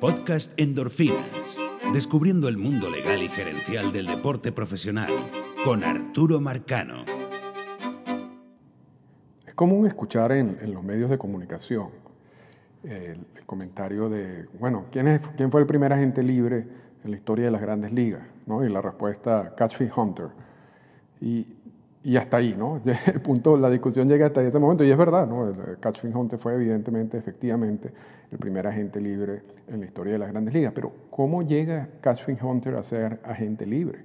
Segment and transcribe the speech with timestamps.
[0.00, 1.26] Podcast Endorfinas.
[1.92, 5.10] Descubriendo el mundo legal y gerencial del deporte profesional.
[5.64, 7.04] Con Arturo Marcano.
[9.44, 11.88] Es común escuchar en, los medios de comunicación
[12.84, 16.68] el, comentario de, bueno, ¿quién, es, ¿quién fue el primer agente libre
[17.02, 18.22] en la historia de las grandes ligas?
[18.46, 18.64] ¿no?
[18.64, 20.28] Y la respuesta, Catchfish Hunter.
[21.20, 21.56] Y
[22.02, 22.80] y hasta ahí, ¿no?
[23.06, 25.48] El punto, la discusión llega hasta ese momento y es verdad, ¿no?
[25.48, 27.92] El Catching Hunter fue evidentemente, efectivamente,
[28.30, 30.72] el primer agente libre en la historia de las grandes ligas.
[30.74, 34.04] Pero ¿cómo llega Catching Hunter a ser agente libre?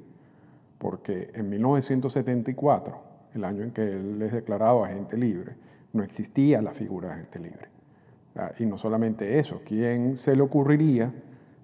[0.77, 3.01] Porque en 1974,
[3.35, 5.55] el año en que él es declarado agente libre,
[5.93, 7.73] no existía la figura de agente libre.
[8.57, 11.13] Y no solamente eso, ¿quién se le ocurriría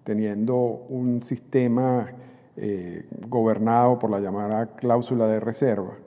[0.04, 2.08] teniendo un sistema
[2.56, 5.98] eh, gobernado por la llamada cláusula de reserva?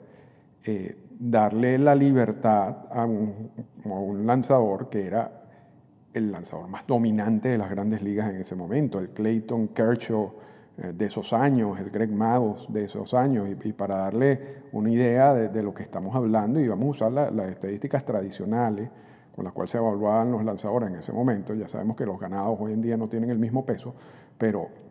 [0.65, 3.51] Eh, darle la libertad a un,
[4.25, 5.41] lanzador que era
[6.13, 10.33] el lanzador más dominante de las grandes ligas en ese momento, el Clayton Kershaw
[10.77, 15.33] eh, de esos años, el Greg Maddux de esos años, y, para darle una idea
[15.33, 18.89] de, lo que estamos hablando, y vamos a usar las estadísticas tradicionales
[19.35, 22.57] con las cuales se evaluaban los lanzadores en ese momento, ya sabemos que los ganados
[22.59, 23.95] hoy en día no tienen el mismo peso,
[24.37, 24.82] pero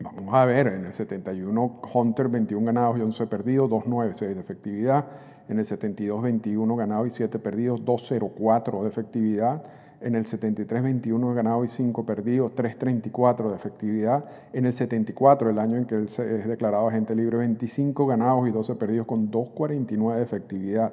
[0.00, 5.06] Vamos a ver, en el 71 Hunter 21 ganados y 11 perdidos, 2.96 de efectividad.
[5.48, 9.62] En el 72 21 ganados y 7 perdidos, 2.04 de efectividad.
[10.00, 14.24] En el 73 21 ganados y 5 perdidos, 3.34 de efectividad.
[14.52, 18.50] En el 74, el año en que él es declarado agente libre, 25 ganados y
[18.50, 20.92] 12 perdidos con 2.49 de efectividad.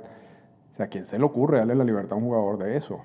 [0.72, 3.00] O sea, ¿a quién se le ocurre darle la libertad a un jugador de eso?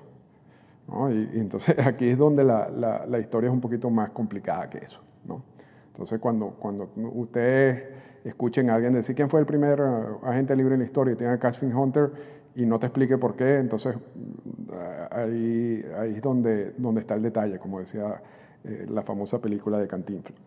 [1.09, 4.79] Y, entonces aquí es donde la, la, la historia es un poquito más complicada que
[4.79, 5.01] eso.
[5.25, 5.54] ¿no?
[5.95, 7.85] Entonces, cuando, cuando ustedes
[8.25, 9.83] escuchen a alguien decir quién fue el primer eh,
[10.23, 12.11] agente libre en la historia y tenga Casting Hunter
[12.53, 17.21] y no te explique por qué, entonces eh, ahí, ahí es donde, donde está el
[17.21, 18.21] detalle, como decía
[18.65, 20.37] eh, la famosa película de Cantinflas.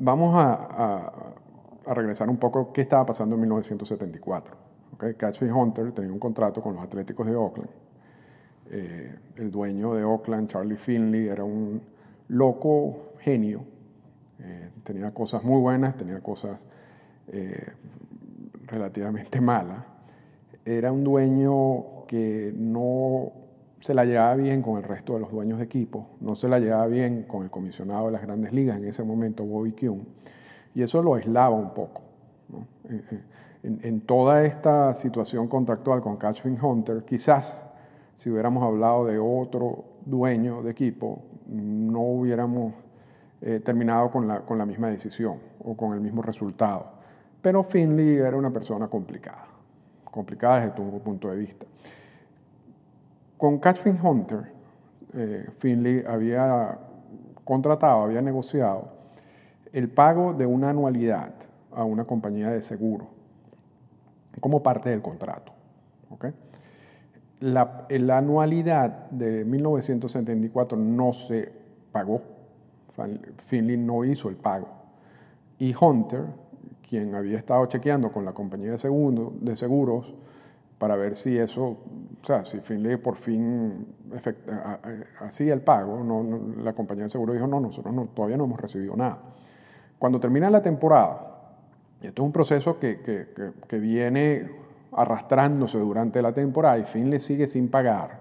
[0.00, 1.36] Vamos a,
[1.86, 4.56] a, regresar un poco qué estaba pasando en 1974.
[4.94, 5.14] ¿okay?
[5.52, 7.70] Hunter tenía un contrato con los Atléticos de Oakland.
[9.36, 11.80] el dueño de Oakland, Charlie Finley, era un
[12.26, 13.64] loco genio
[14.42, 16.66] eh, tenía cosas muy buenas, tenía cosas
[17.28, 17.72] eh,
[18.66, 19.84] relativamente malas.
[20.64, 23.32] Era un dueño que no
[23.80, 26.58] se la llevaba bien con el resto de los dueños de equipo, no se la
[26.58, 30.06] llevaba bien con el comisionado de las grandes ligas en ese momento, Bobby Kuhn,
[30.74, 32.02] y eso lo aislaba un poco.
[32.88, 33.02] Eh,
[33.62, 37.66] en, toda esta situación contractual con Catching Hunter, quizás
[38.14, 42.74] si hubiéramos hablado de otro dueño de equipo, no hubiéramos
[43.42, 46.92] eh, terminado con la, con la misma decisión o con el mismo resultado.
[47.40, 49.46] Pero Finley era una persona complicada,
[50.04, 51.66] complicada desde tu punto de vista.
[53.38, 54.52] Con Catching Hunter,
[55.14, 56.78] eh, Finley había
[57.44, 58.88] contratado, había negociado
[59.72, 61.32] el pago de una anualidad
[61.72, 63.08] a una compañía de seguro
[64.40, 65.52] como parte del contrato.
[67.40, 71.50] La, la anualidad de 1974 no se
[71.90, 72.20] pagó
[73.36, 74.68] Finley no hizo el pago.
[75.58, 76.24] Y Hunter,
[76.88, 80.14] quien había estado chequeando con la compañía de, seguros
[80.78, 83.86] para ver si eso, o sea, si Finley por fin
[85.20, 86.24] hacía el pago, no,
[86.62, 89.20] la compañía de seguros dijo, no, nosotros todavía no hemos recibido nada.
[89.98, 91.30] Cuando termina la temporada,
[92.02, 92.98] y esto es un proceso que,
[93.78, 94.50] viene
[94.92, 98.18] arrastrándose durante la temporada y Finley sigue sin pagar,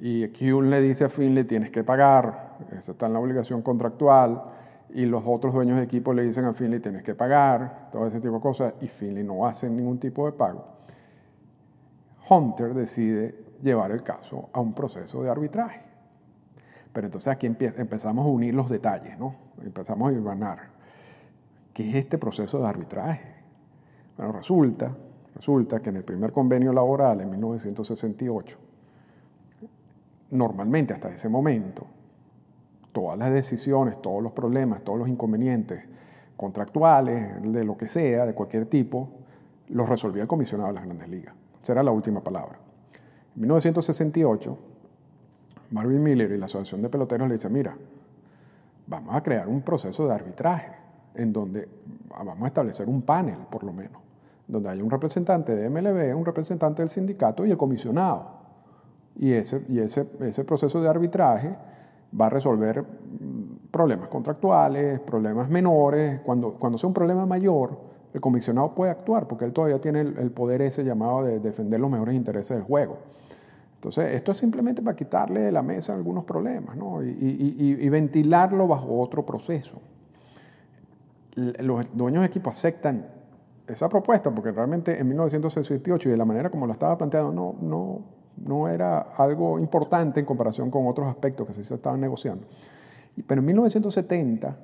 [0.00, 4.42] y Kuhn le dice a Finley, tienes que pagar, está en la obligación contractual,
[4.92, 8.20] y los otros dueños de equipo le dicen a Finley tienes que pagar, todo ese
[8.20, 10.64] tipo de cosas, y Finley no hace ningún tipo de pago.
[12.28, 15.82] Hunter decide llevar el caso a un proceso de arbitraje.
[16.92, 19.34] Pero entonces aquí empezamos a unir los detalles, ¿no?
[19.62, 20.70] Empezamos a irvanar.
[21.72, 23.34] ¿Qué es este proceso de arbitraje?
[24.16, 24.92] Bueno, resulta,
[25.34, 28.58] resulta que en el primer convenio laboral en 1968,
[30.30, 31.86] normalmente hasta ese momento,
[32.92, 35.84] todas las decisiones, todos los problemas, todos los inconvenientes
[36.36, 39.10] contractuales, de lo que sea, de cualquier tipo,
[39.68, 41.34] los resolvía el comisionado de las grandes ligas.
[41.62, 42.58] Esa era la última palabra.
[43.34, 44.58] En 1968,
[45.70, 47.76] Marvin Miller y la Asociación de Peloteros le dicen, mira,
[48.86, 50.72] vamos a crear un proceso de arbitraje
[51.14, 51.68] en donde
[52.08, 54.00] vamos a establecer un panel, por lo menos,
[54.48, 58.40] donde haya un representante de MLB, un representante del sindicato y el comisionado.
[59.16, 61.54] Y ese, y ese, ese proceso de arbitraje
[62.18, 66.20] va a resolver mm, problemas contractuales, problemas menores.
[66.20, 67.78] Cuando, cuando sea un problema mayor,
[68.12, 71.90] el comisionado puede actuar porque él todavía tiene el, poder ese llamado de defender los
[71.90, 72.98] mejores intereses del juego.
[73.76, 77.02] Entonces, esto es simplemente para quitarle de la mesa algunos problemas ¿no?
[77.02, 79.80] y, y, y, ventilarlo bajo otro proceso.
[81.34, 83.06] Los dueños de equipo aceptan
[83.66, 87.54] esa propuesta porque realmente en 1968 y de la manera como lo estaba planteando no,
[87.62, 88.00] no,
[88.40, 92.46] no era algo importante en comparación con otros aspectos que se estaban negociando.
[93.26, 94.56] Pero en 1970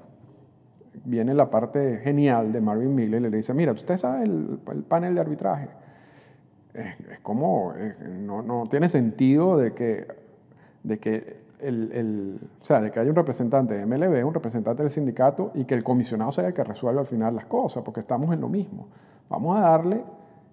[1.05, 4.83] viene la parte genial de Marvin Miller y le dice, mira, usted sabe el, el
[4.85, 5.69] panel de arbitraje.
[6.75, 7.73] Es, como,
[8.21, 10.07] no, no, tiene sentido de que,
[10.83, 14.83] de que el, el, o sea, de que haya un representante de MLB, un representante
[14.83, 18.01] del sindicato y que el comisionado sea el que resuelva al final las cosas, porque
[18.01, 18.89] estamos en lo mismo.
[19.31, 20.05] Vamos a darle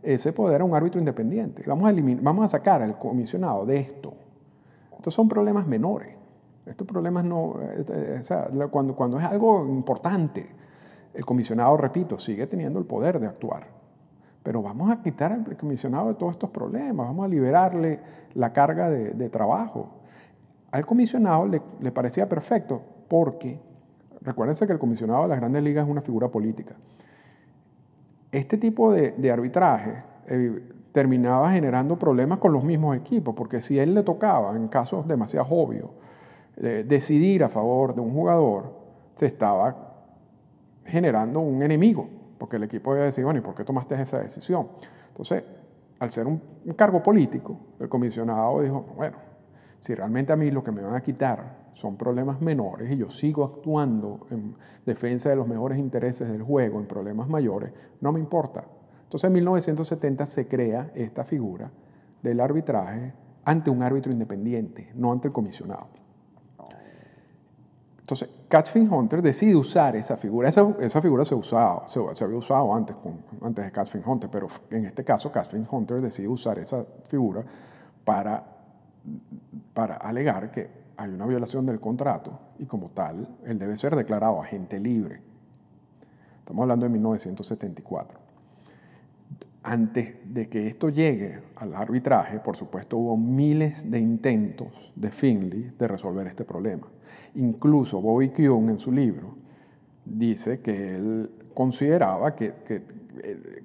[0.03, 1.63] ese poder a un árbitro independiente.
[1.65, 4.13] Vamos a, eliminar, vamos a sacar al comisionado de esto.
[4.95, 6.15] Estos son problemas menores.
[6.65, 10.49] Estos problemas no, eh, eh, o sea, cuando, cuando es algo importante,
[11.13, 13.67] el comisionado, repito, sigue teniendo el poder de actuar.
[14.41, 18.01] Pero vamos a quitar al comisionado de todos estos problemas, vamos a liberarle
[18.33, 19.89] la carga de, de trabajo.
[20.71, 23.59] Al comisionado le, le, parecía perfecto porque,
[24.21, 26.75] recuérdense que el comisionado de las grandes ligas es una figura política.
[28.33, 33.93] Este tipo de, arbitraje eh, terminaba generando problemas con los mismos equipos, porque si él
[33.93, 35.89] le tocaba, en casos demasiado obvios,
[36.55, 38.75] decidir a favor de un jugador,
[39.15, 39.93] se estaba
[40.85, 42.07] generando un enemigo,
[42.37, 44.67] porque el equipo iba a decir, bueno, ¿y por qué tomaste esa decisión?
[45.07, 45.43] Entonces,
[45.99, 46.41] al ser un,
[46.75, 49.17] cargo político, el comisionado dijo, bueno,
[49.83, 53.09] si realmente a mí lo que me van a quitar son problemas menores y yo
[53.09, 58.19] sigo actuando en defensa de los mejores intereses del juego en problemas mayores, no me
[58.21, 58.63] importa.
[59.03, 61.69] Entonces en 1970 se crea esta figura
[62.21, 63.13] del arbitraje
[63.43, 65.87] ante un árbitro independiente, no ante el comisionado.
[67.99, 70.47] Entonces, Catfin Hunter decide usar esa figura.
[70.47, 74.29] Esa, esa figura se, usaba, se, se, había usado antes, con, antes de Catfin Hunter,
[74.29, 77.43] pero en este caso Catfin Hunter decide usar esa figura
[78.05, 78.52] para,
[79.73, 84.41] para alegar que hay una violación del contrato y como tal, él debe ser declarado
[84.41, 85.21] agente libre.
[86.39, 88.19] Estamos hablando de 1974.
[89.63, 95.71] Antes de que esto llegue al arbitraje, por supuesto, hubo miles de intentos de Finley
[95.79, 96.85] de resolver este problema.
[97.35, 99.37] Incluso Bobby Kuhn en su libro
[100.05, 103.03] dice que él consideraba que, que,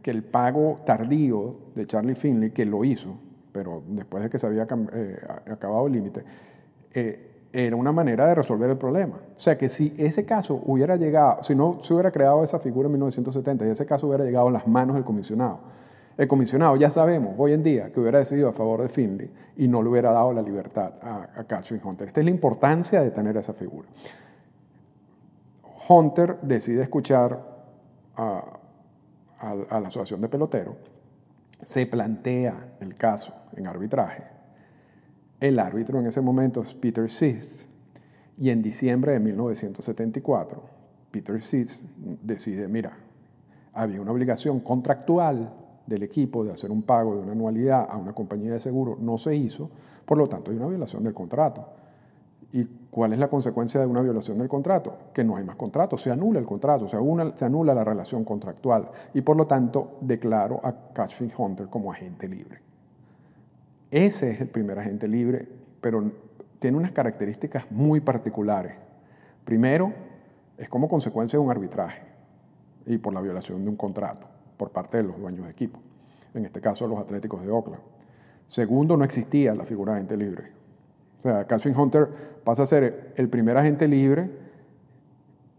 [0.04, 3.18] el pago tardío de Charlie Finley, que lo hizo,
[3.52, 5.18] pero después de que se había eh,
[5.50, 6.24] acabado el límite,
[6.92, 9.16] eh, era una manera de resolver el problema.
[9.36, 12.86] O sea que si ese caso hubiera llegado, si no se hubiera creado esa figura
[12.86, 15.60] en 1970 y ese caso hubiera llegado en las manos del comisionado,
[16.16, 19.68] el comisionado ya sabemos hoy en día que hubiera decidido a favor de Finley y
[19.68, 22.08] no le hubiera dado la libertad a, a Catherine Hunter.
[22.08, 23.88] Esta es la importancia de tener esa figura.
[25.88, 27.40] Hunter decide escuchar
[28.16, 28.42] a,
[29.38, 30.74] a, a la Asociación de Peloteros,
[31.62, 34.24] se plantea el caso en arbitraje.
[35.40, 37.68] El árbitro en ese momento es Peter Sis
[38.36, 40.78] y en diciembre de 1974
[41.10, 41.84] Peter Sis
[42.22, 42.98] decide, mira,
[43.72, 45.54] había una obligación contractual
[45.86, 49.16] del equipo de hacer un pago de una anualidad a una compañía de seguro no
[49.16, 49.70] se hizo,
[50.04, 51.66] por lo tanto hay una violación del contrato.
[52.52, 54.96] ¿Y cuál es la consecuencia de una violación del contrato?
[55.12, 59.20] Que no hay más contrato, se anula el contrato, se anula, la relación contractual y
[59.20, 62.60] por lo tanto declaro a Catchfish Hunter como agente libre.
[63.90, 65.46] Ese es el primer agente libre,
[65.80, 66.10] pero
[66.58, 68.74] tiene unas características muy particulares.
[69.44, 69.92] Primero,
[70.56, 72.02] es como consecuencia de un arbitraje
[72.86, 75.78] y por la violación de un contrato por parte de los dueños de equipo,
[76.34, 77.82] en este caso los Atléticos de Oakland.
[78.48, 80.57] Segundo, no existía la figura de agente libre.
[81.18, 82.08] O sea, Catherine Hunter
[82.44, 84.30] pasa a ser el primer agente libre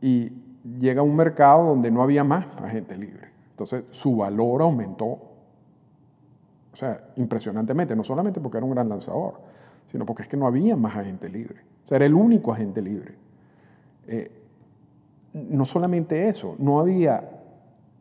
[0.01, 0.31] y
[0.77, 3.29] llega a un mercado donde no había más agente libre.
[3.51, 9.41] Entonces, su valor aumentó, o sea, impresionantemente, no solamente porque era un gran lanzador,
[9.85, 11.61] sino porque es que no había más agente libre.
[11.83, 13.15] O sea, era el único agente libre.
[14.07, 14.31] Eh,
[15.33, 17.39] no solamente eso, no había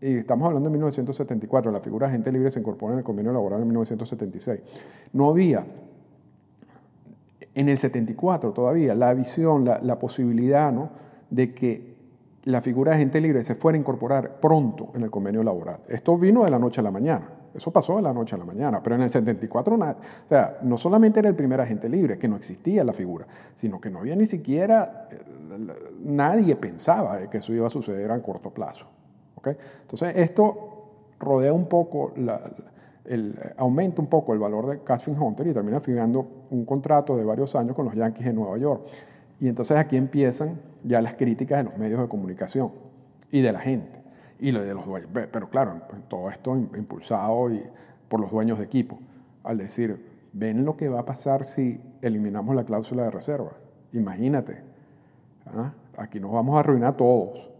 [0.01, 3.33] y estamos hablando de 1974, la figura de agente libre se incorpora en el convenio
[3.33, 4.61] laboral en 1976.
[5.13, 5.67] No había,
[7.61, 10.91] en el 74 todavía, la visión, la, la posibilidad ¿no?
[11.31, 11.97] de que
[12.45, 15.81] la figura de agente libre se fuera a incorporar pronto en el convenio laboral.
[15.89, 17.31] Esto vino de la noche a la mañana.
[17.53, 19.97] Eso pasó de la noche a la mañana, pero en el 74, o
[20.29, 23.91] sea, no solamente era el primer agente libre, que no existía la figura, sino que
[23.91, 25.19] no había ni siquiera, eh,
[26.05, 28.87] nadie pensaba que eso iba a suceder a corto plazo.
[29.83, 32.13] Entonces, esto rodea un poco,
[33.09, 37.25] el, aumenta un poco el valor de Catherine Hunter y termina firmando un contrato de
[37.25, 38.83] varios años con los Yankees de Nueva York.
[39.41, 42.73] Y entonces aquí empiezan ya las críticas de los medios de comunicación
[43.31, 44.01] y de la gente.
[44.41, 47.49] Y de los Pero claro, todo esto impulsado
[48.09, 48.99] por los dueños de equipo,
[49.43, 53.53] al decir, ven lo que va a pasar si eliminamos la cláusula de reserva.
[53.93, 54.63] Imagínate,
[55.47, 55.73] ¿ah?
[55.97, 57.51] aquí nos vamos a arruinar todos.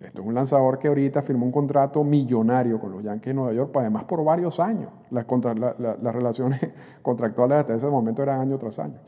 [0.00, 3.52] Esto es un lanzador que ahorita firmó un contrato millonario con los Yankees de Nueva
[3.54, 4.90] York, además por varios años.
[5.10, 6.60] Las, las relaciones
[7.02, 8.98] contractuales hasta ese momento eran año tras año.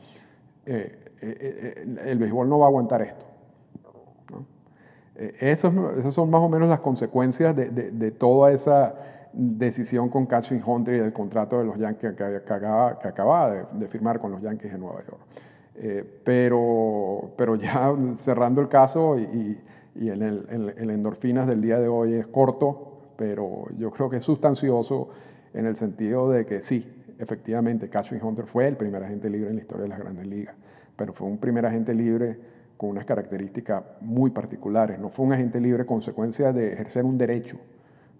[0.65, 3.25] Eh, eh, eh, el béisbol no va a aguantar esto.
[5.15, 5.73] Esas,
[6.13, 8.95] son más o menos las consecuencias de, toda esa
[9.33, 14.31] decisión con Catching Hunter y del contrato de los Yankees que, acaba, de, firmar con
[14.31, 15.19] los Yankees de Nueva York.
[16.23, 19.61] pero, pero ya cerrando el caso y y
[20.07, 20.21] el,
[20.77, 25.09] el, endorfinas del día de hoy es corto, pero yo creo que es sustancioso
[25.53, 29.57] en el sentido de que sí, efectivamente, Catherine Hunter fue el primer agente libre en
[29.57, 30.55] la historia de las grandes ligas,
[30.95, 32.39] pero fue un primer agente libre
[32.77, 34.97] con unas características muy particulares.
[34.99, 37.57] No fue un agente libre consecuencia de ejercer un derecho,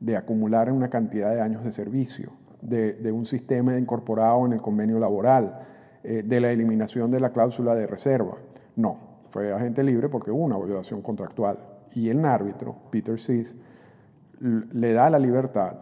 [0.02, 4.62] de acumular una cantidad de años de servicio, de, de un sistema incorporado en el
[4.62, 5.62] convenio laboral,
[6.02, 8.38] eh, de la eliminación de la cláusula de reserva.
[8.78, 11.58] No, fue agente libre porque hubo una violación contractual.
[11.94, 13.56] Y el árbitro, Peter Seas,
[14.40, 15.76] le da la libertad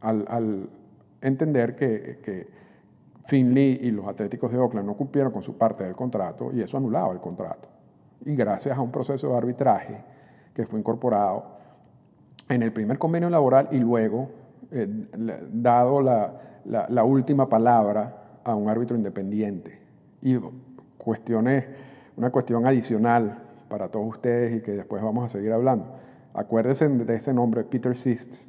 [0.00, 0.70] al,
[1.20, 2.48] entender que, que
[3.26, 6.76] Finley y los Atléticos de Oakland no cumplieron con su parte del contrato y eso
[6.76, 7.68] anulaba el contrato.
[8.24, 10.02] Y gracias a un proceso de arbitraje
[10.54, 11.44] que fue incorporado
[12.48, 14.28] en el primer convenio laboral y luego
[14.72, 14.86] eh,
[15.52, 16.32] dado la,
[16.64, 19.80] la, última palabra a un árbitro independiente.
[20.22, 20.36] Y
[20.98, 21.66] cuestiones
[22.20, 23.38] una cuestión adicional
[23.70, 25.86] para todos ustedes y que después vamos a seguir hablando.
[26.34, 28.44] Acuérdense de ese nombre, Peter Sist,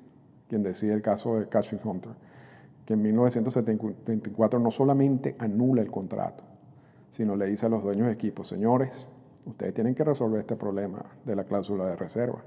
[0.49, 2.11] quien decide el caso de Catching Hunter,
[2.85, 6.43] que en 1974 no solamente anula el contrato,
[7.09, 9.07] sino le dice a los dueños de equipos, señores,
[9.45, 12.43] ustedes tienen que resolver este problema de la cláusula de reserva.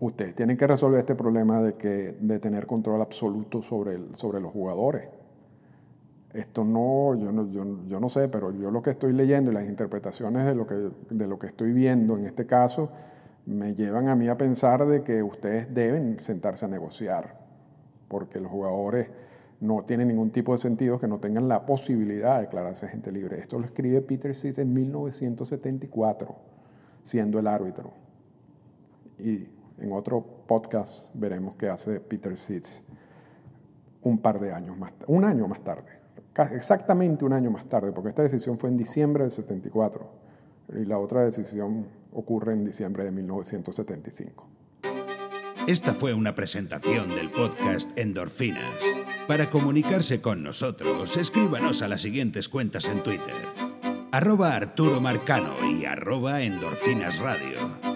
[0.00, 4.40] Ustedes tienen que resolver este problema de, que, de tener control absoluto sobre, el, sobre
[4.40, 5.06] los jugadores
[6.34, 7.30] esto no yo,
[8.00, 10.66] no, sé, pero yo lo que estoy leyendo y las interpretaciones de lo,
[11.38, 12.90] que, estoy viendo en este caso
[13.44, 17.36] me llevan a mí a pensar de que ustedes deben sentarse a negociar,
[18.08, 19.10] porque los jugadores
[19.60, 23.38] no tienen ningún tipo de sentido que no tengan la posibilidad de declararse gente libre.
[23.38, 26.36] Esto lo escribe Peter Sitz en 1974,
[27.02, 27.92] siendo el árbitro.
[29.18, 29.48] Y
[29.78, 32.84] en otro podcast veremos qué hace Peter Sitz
[34.02, 36.01] un par de años más, un año más tarde
[36.52, 40.10] exactamente un año más tarde, porque esta decisión fue en diciembre del 74
[40.80, 44.48] y la otra decisión ocurre en diciembre de 1975.
[45.66, 48.74] Esta fue una presentación del podcast Endorfinas.
[49.28, 53.34] Para comunicarse con nosotros, escríbanos a las siguientes cuentas en Twitter.
[54.10, 57.91] Arroba Arturo Marcano y arroba Endorfinas Radio.